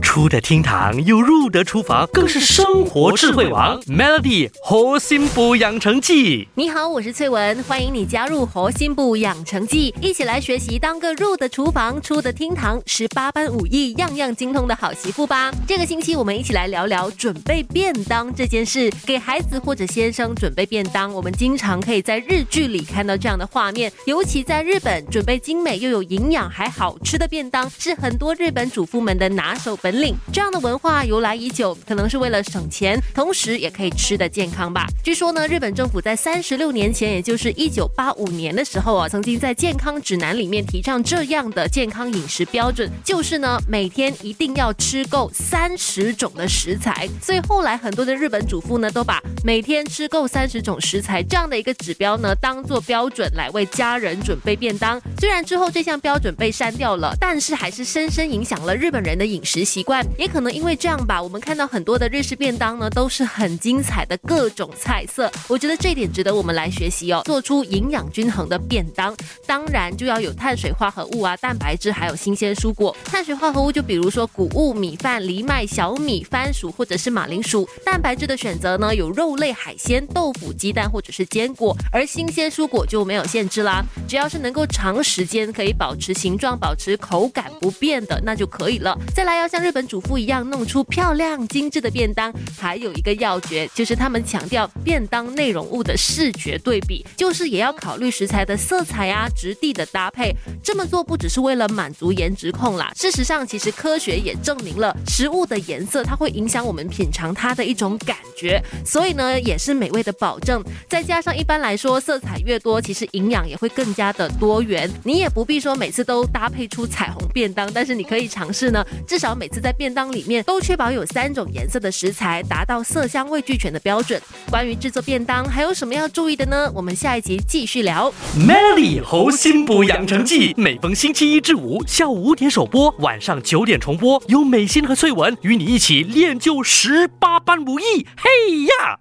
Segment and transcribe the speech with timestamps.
[0.00, 3.80] 出得厅堂又入得厨房，更是生活智慧王。
[3.82, 15.52] Melody 活心补养成记，你好，我是翠文，欢迎你加入活心补养成记，一起来学习当个入得厨房、出得厅堂、十八般武艺样样精通的好媳妇吧。
[15.66, 18.90] 这个星期我们一起来聊聊准备便当这件事。
[19.06, 30.16] 给孩子或者先生准备便当，我们经常可以在日剧里看到这样的画面，尤其在日本，准备精美又有营养还好吃的便当是很多日本主妇们的拿手本领。
[30.32, 34.86] 这样的文化由来已久，可能是为了省钱，同时也可以吃得健康吧。
[35.02, 47.08] 据说呢，日本政府在三十六年前，也就是一九八五年的时候啊，曾经在健康指南里面提倡这样的健康饮食标准，就是呢每天一定要吃够三十种的食材。
[47.22, 55.00] 所以后来很多的日本主妇呢，都把每天吃够三十种食材这样的一个指标呢，当做标准来为家人准备便当。
[55.18, 60.06] 虽然之后这项标准被删掉了，但是还是深深影响了日本人的饮食习习惯。
[60.18, 65.32] 也可能因为这样吧，我们看到很多的日式便当呢，都是很精彩的各种菜色。
[65.48, 72.94] 我觉得这点值得我们来学习哦，做出营养均衡的便当，当然就要有碳水化合物啊、蛋白质，还有新鲜蔬果。
[73.06, 77.66] 碳水化合物就比如说谷物、米饭、藜麦、小米、番薯或者是马铃薯。
[77.82, 81.74] 蛋白质的选择呢，有肉类、海鲜、豆腐、鸡蛋或者是坚果。
[81.90, 88.94] 而新鲜蔬果就没有限制啦，只要是能够长时间可以保持形状、保持口感不变的，那就可以了。
[89.14, 100.34] 再来要像日本主妇一样弄出漂亮精致的便当，还有一个要诀，就是他们强调便当内容物的视觉对比，就是也要考虑食材的色彩啊、质地的搭配。
[100.62, 110.62] 这么做不只是为了满足颜值控啦，事实上其实科学也证明了食物的颜色它会影响我们品尝它的一种感觉，所以呢也是美味的保证。
[110.88, 114.90] 再加上一般来说色彩越多，其实营养也会更加的多元。
[115.04, 124.20] 你也不必说每次都搭配出彩虹便当，但是你可以尝试呢，至少每次在便当里面都确保有三种颜色的食材，达到色香味俱全的标准。
[124.48, 126.70] 关于制作便当还有什么要注意的呢？
[126.74, 128.12] 我们下一集继续聊。
[128.36, 138.06] Melody 猴心补养成记，每逢星期一至五下午五点首播，晚上九点重播，由美心和翠文与你一起练就十八般武艺。
[138.16, 139.00] 嘿呀！